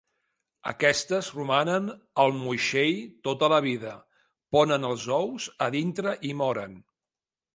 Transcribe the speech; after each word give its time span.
Aquestes 0.69 1.27
romanen 1.39 1.89
al 2.23 2.33
moixell 2.37 2.95
tota 3.29 3.51
la 3.55 3.59
vida, 3.67 3.93
ponen 4.57 4.89
els 4.89 5.07
ous 5.21 5.47
a 5.67 5.71
dintre 5.77 6.17
i 6.31 6.33
moren. 6.41 6.75